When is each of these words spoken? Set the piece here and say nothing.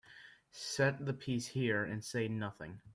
Set 0.49 1.05
the 1.05 1.13
piece 1.13 1.45
here 1.49 1.83
and 1.83 2.03
say 2.03 2.27
nothing. 2.27 2.81